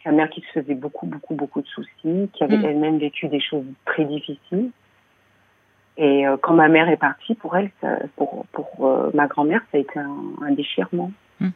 [0.04, 2.66] Sa mère qui se faisait beaucoup beaucoup beaucoup de soucis, qui avait Hmm.
[2.66, 4.72] elle-même vécu des choses très difficiles.
[5.98, 9.62] Et euh, quand ma mère est partie, pour elle, ça, pour pour euh, ma grand-mère,
[9.72, 11.12] ça a été un, un déchirement.
[11.42, 11.50] Hmm.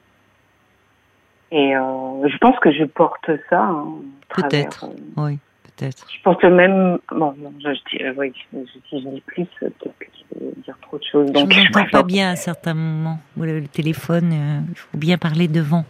[1.51, 3.85] Et je pense que je porte ça hein,
[4.29, 4.69] à travers,
[5.15, 5.39] Oui,
[5.77, 6.05] peut-être.
[6.13, 8.57] je pense que même, bon, non, je, je dirais, oui, je-
[8.89, 11.27] si je dis plus, euh, peut-être que je vais dire trop de choses.
[11.27, 13.19] Je Donc, vous entends pas bien à certains moments.
[13.35, 15.85] Vous, Le, le téléphone, euh, il faut bien parler devant.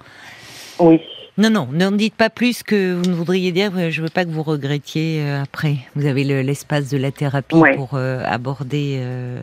[0.80, 1.02] Oui,
[1.40, 3.72] Non, non, ne dites pas plus que vous ne voudriez dire.
[3.78, 5.76] euh, Je veux pas que vous regrettiez euh, après.
[5.96, 7.76] Vous avez le- l'espace de la thérapie Ouais.
[7.76, 9.40] pour euh, aborder euh,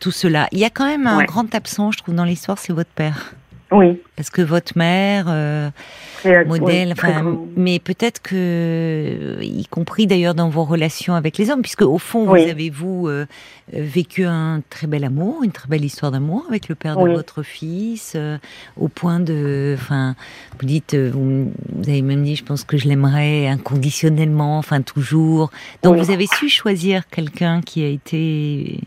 [0.00, 0.48] tout cela.
[0.52, 1.24] Il y a quand même un Ouais.
[1.26, 3.32] grand absent, je trouve, dans l'histoire, c'est votre père.
[3.72, 4.00] Oui.
[4.16, 5.70] Parce que votre mère, euh,
[6.18, 11.50] Très, modèle, oui, mais peut-être que, euh, y compris d'ailleurs dans vos relations avec les
[11.50, 12.44] hommes, puisque au fond, Oui.
[12.44, 13.26] vous avez vous euh,
[13.72, 17.42] vécu un très bel amour, une très belle histoire d'amour avec le père de votre
[17.42, 18.36] fils, euh,
[18.76, 20.14] au point de, enfin,
[20.60, 24.82] vous dites, euh, vous, vous avez même dit, je pense que je l'aimerais inconditionnellement, enfin
[24.82, 25.50] toujours.
[25.82, 28.80] Donc vous avez su choisir quelqu'un qui a été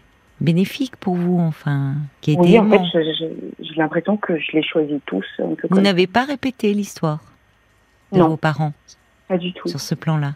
[0.43, 2.81] bénéfique pour vous, enfin, qui été Oui, en fait,
[3.59, 7.19] j'ai l'impression que je les choisis tous un peu Vous n'avez pas répété l'histoire
[8.11, 8.27] de Non.
[8.29, 8.73] vos parents
[9.27, 9.67] pas du tout.
[9.69, 10.33] sur ce plan-là.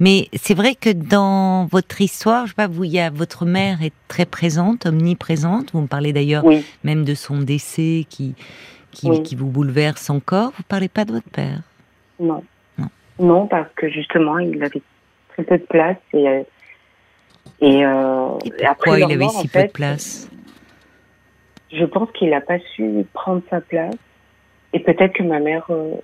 [0.00, 3.46] Mais c'est vrai que dans votre histoire, je sais pas, vous, il y a votre
[3.46, 5.72] mère est très présente, omniprésente.
[5.72, 8.34] Vous me parlez d'ailleurs Oui, même de son décès qui
[8.90, 9.22] qui, Oui.
[9.24, 10.52] qui vous bouleverse encore.
[10.56, 11.60] Vous parlez pas de votre père?
[12.20, 12.42] non.
[12.78, 12.88] Non.
[13.20, 14.82] Non, parce que justement, il avait
[15.30, 16.42] très peu de place et euh,
[17.60, 20.28] et, euh, Et et après pourquoi il avait mort, si peu de place
[21.72, 23.94] Je pense qu'il n'a pas su prendre sa place
[24.72, 25.94] et peut-être que ma mère euh,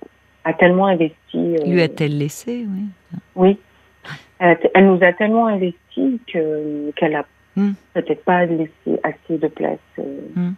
[0.43, 1.15] a tellement investi.
[1.35, 2.85] euh, Lui a-t-elle laissé Oui.
[3.35, 3.57] Oui.
[4.39, 7.25] Elle, nous a tellement investi que qu'elle a
[7.57, 7.71] Hmm.
[7.93, 8.71] peut-être pas laissé
[9.03, 10.51] assez de place Hmm.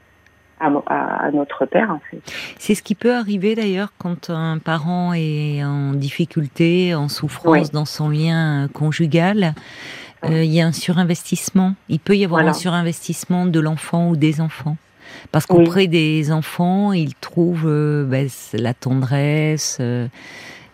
[0.60, 2.22] à, notre père en fait.
[2.60, 7.70] C'est ce qui peut arriver d'ailleurs quand un parent est en difficulté, en souffrance Oui.
[7.74, 9.56] dans son lien conjugal.
[10.24, 10.34] Oui.
[10.36, 11.76] Euh, Il y a un surinvestissement.
[11.90, 12.52] Il peut y avoir Voilà.
[12.52, 14.78] un surinvestissement de l'enfant ou des enfants.
[15.32, 15.58] Parce Oui.
[15.64, 20.08] qu'auprès des enfants, ils trouvent euh, ben, la tendresse, euh,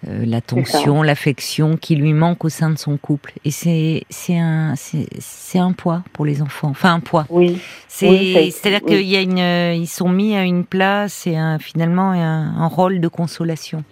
[0.08, 3.34] l'attention, l'affection qui lui manque au sein de son couple.
[3.44, 6.70] Et c'est c'est un c'est c'est un poids pour les enfants.
[6.70, 7.26] Enfin un poids.
[7.30, 7.60] Oui,
[8.02, 8.96] Oui, c'est-à-dire oui.
[8.98, 12.56] qu'il y a une euh, ils sont mis à une place et un, finalement un,
[12.58, 13.84] un rôle de consolation.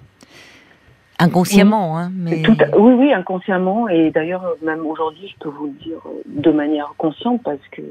[1.20, 5.50] Inconsciemment, hein, mais tout à- oui, oui, inconsciemment et d'ailleurs euh, même aujourd'hui, je peux
[5.50, 7.82] vous le dire euh, de manière consciente parce que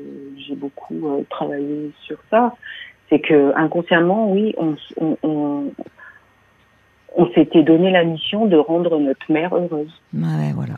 [0.47, 2.55] j'ai beaucoup euh, travaillé sur ça.
[3.11, 5.73] C'est que inconsciemment, oui, on, s- on, on,
[7.17, 10.75] on s'était donné la mission de rendre notre mère heureuse, Ouais, ouais, voilà,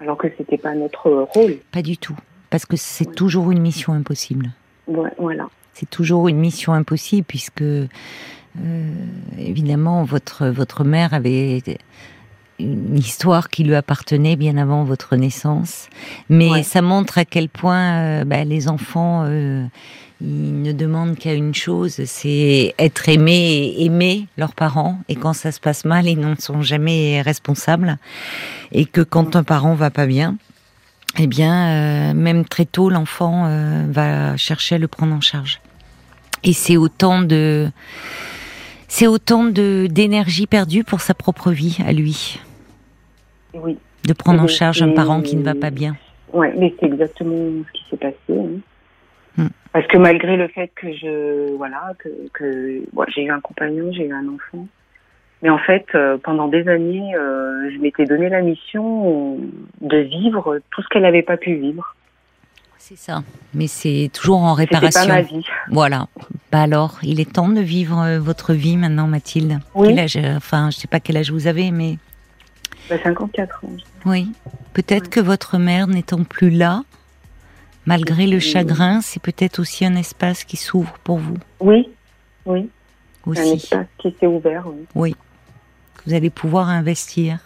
[0.00, 1.54] alors que c'était pas notre rôle.
[1.72, 2.16] pas du tout.
[2.50, 4.50] parce que c'est toujours une mission impossible.
[5.18, 5.46] voilà.
[5.74, 7.64] C'est toujours une mission impossible puisque
[8.58, 8.92] euh,
[9.38, 11.62] évidemment votre votre mère avait
[12.58, 15.88] une histoire qui lui appartenait bien avant votre naissance,
[16.28, 19.64] mais ça montre à quel point euh, bah, les enfants euh,
[20.24, 25.00] ils ne demandent qu'à une chose, c'est être aimé et aimer leurs parents.
[25.08, 27.98] Et quand ça se passe mal, ils n'en sont jamais responsables.
[28.70, 30.36] Et que quand un parent va pas bien,
[31.18, 35.60] eh bien, euh, même très tôt, l'enfant euh, va chercher à le prendre en charge.
[36.44, 37.68] Et c'est autant de,
[38.94, 42.38] c'est autant de d'énergie perdue pour sa propre vie à lui.
[43.54, 43.78] Oui.
[44.06, 45.96] De prendre en charge un parent qui ne va pas bien.
[46.34, 48.16] Oui, mais c'est exactement ce qui s'est passé.
[48.28, 48.60] Hein.
[49.38, 49.48] Hmm.
[49.72, 52.82] Parce que malgré le fait que je, voilà, que, que
[53.14, 54.66] j'ai eu un compagnon, j'ai eu un enfant,
[55.40, 59.38] mais en fait, euh, pendant des années, euh, je m'étais donné la mission
[59.80, 61.96] de vivre tout ce qu'elle n'avait pas pu vivre.
[62.84, 63.22] C'est ça.
[63.54, 65.06] Mais c'est toujours en réparation.
[65.06, 65.44] Pas ma vie.
[65.70, 66.08] Voilà.
[66.50, 69.60] Bah alors, il est temps de vivre euh, votre vie maintenant, Mathilde.
[69.76, 69.96] Oui.
[70.36, 71.98] enfin, je sais pas quel âge vous avez, mais.
[72.90, 73.68] Bah, 54 ans.
[74.04, 74.32] Oui.
[74.74, 76.82] Peut-être que votre mère n'étant plus là,
[77.86, 81.36] malgré le chagrin, c'est peut-être aussi un espace qui s'ouvre pour vous.
[81.60, 81.88] Oui,
[82.46, 82.68] oui.
[83.26, 83.40] Aussi.
[83.42, 84.64] Un espace qui s'est ouvert.
[84.66, 84.86] Oui.
[84.96, 85.16] oui.
[86.04, 87.38] Vous allez pouvoir investir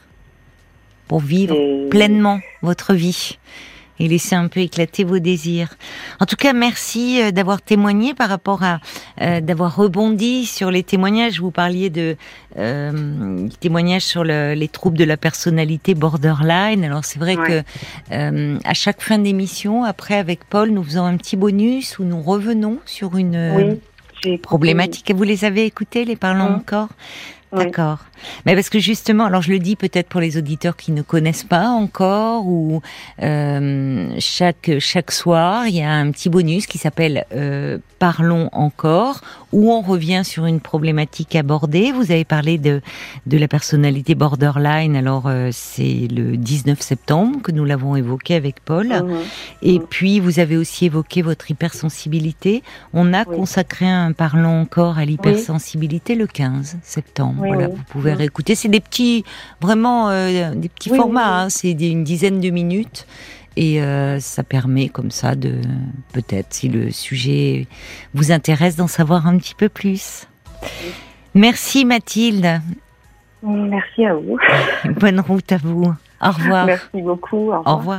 [1.08, 3.38] pour vivre pleinement votre vie
[3.98, 5.74] et laisser un peu éclater vos désirs.
[6.20, 8.80] En tout cas, merci euh, d'avoir témoigné par rapport à
[9.20, 11.40] euh, d'avoir rebondi sur les témoignages.
[11.40, 12.16] Vous parliez de
[12.58, 16.84] euh, témoignages sur le, les troubles de la personnalité borderline.
[16.84, 17.62] Alors c'est vrai que
[18.12, 22.20] euh, à chaque fin d'émission, après avec Paul, nous faisons un petit bonus où nous
[22.22, 23.78] revenons sur une
[24.42, 25.12] problématique.
[25.14, 26.88] Vous les avez écoutés, les parlons encore?
[27.64, 27.98] D'accord.
[28.44, 31.44] Mais parce que justement, alors je le dis peut-être pour les auditeurs qui ne connaissent
[31.44, 32.80] pas encore, ou
[33.22, 39.22] euh, chaque chaque soir, il y a un petit bonus qui s'appelle euh, Parlons encore,
[39.52, 41.92] où on revient sur une problématique abordée.
[41.92, 42.82] Vous avez parlé de
[43.26, 44.96] de la personnalité borderline.
[44.96, 48.88] Alors euh, c'est le 19 septembre que nous l'avons évoqué avec Paul.
[48.88, 49.16] Mhm.
[49.62, 49.86] Et mhm.
[49.88, 52.62] puis vous avez aussi évoqué votre hypersensibilité.
[52.92, 58.54] On a consacré un Parlons encore à l'hypersensibilité le 15 septembre voilà, vous pouvez réécouter.
[58.54, 59.24] C'est des petits,
[59.60, 61.42] vraiment euh, des petits formats.
[61.42, 61.48] Hein.
[61.48, 63.06] c'est une dizaine de minutes.
[63.56, 65.54] Et euh, ça permet comme ça de,
[66.12, 67.66] peut-être, si le sujet
[68.12, 70.28] vous intéresse, d'en savoir un petit peu plus.
[71.34, 72.60] Merci Mathilde.
[73.42, 74.38] Merci à vous.
[75.00, 75.94] Bonne route à vous.
[76.20, 76.66] Au revoir.
[76.66, 77.50] Merci beaucoup.
[77.50, 77.66] Au revoir.
[77.66, 77.94] Au revoir.